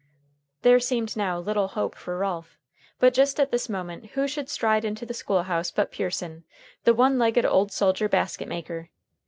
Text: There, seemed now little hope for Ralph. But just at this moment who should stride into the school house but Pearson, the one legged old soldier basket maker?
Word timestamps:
There, 0.63 0.79
seemed 0.79 1.15
now 1.15 1.37
little 1.37 1.67
hope 1.67 1.93
for 1.93 2.17
Ralph. 2.17 2.57
But 2.97 3.13
just 3.13 3.39
at 3.39 3.51
this 3.51 3.69
moment 3.69 4.07
who 4.17 4.27
should 4.27 4.49
stride 4.49 4.83
into 4.83 5.05
the 5.05 5.13
school 5.13 5.43
house 5.43 5.69
but 5.69 5.91
Pearson, 5.91 6.43
the 6.85 6.95
one 6.95 7.19
legged 7.19 7.45
old 7.45 7.71
soldier 7.71 8.09
basket 8.09 8.47
maker? 8.47 8.89